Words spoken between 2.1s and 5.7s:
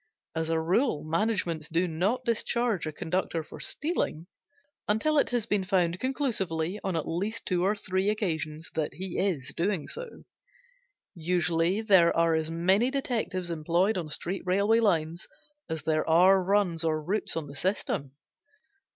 discharge a conductor for stealing until it has been